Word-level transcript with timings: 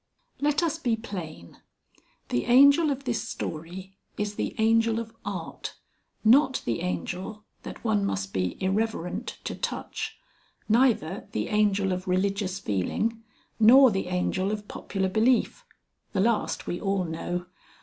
IX. 0.39 0.43
Let 0.45 0.63
us 0.63 0.79
be 0.79 0.95
plain. 0.95 1.59
The 2.29 2.45
Angel 2.45 2.89
of 2.89 3.03
this 3.03 3.29
story 3.29 3.93
is 4.17 4.33
the 4.33 4.55
Angel 4.57 4.97
of 4.99 5.13
Art, 5.23 5.75
not 6.25 6.63
the 6.65 6.79
Angel 6.81 7.43
that 7.61 7.83
one 7.83 8.03
must 8.03 8.33
be 8.33 8.57
irreverent 8.63 9.37
to 9.43 9.53
touch 9.53 10.17
neither 10.67 11.27
the 11.33 11.49
Angel 11.49 11.91
of 11.91 12.07
religious 12.07 12.57
feeling 12.57 13.21
nor 13.59 13.91
the 13.91 14.07
Angel 14.07 14.49
of 14.51 14.67
popular 14.67 15.07
belief. 15.07 15.65
The 16.13 16.19
last 16.19 16.65
we 16.65 16.81
all 16.81 17.03
know. 17.03 17.45